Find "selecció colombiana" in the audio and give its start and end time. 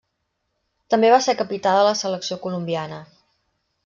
2.01-2.99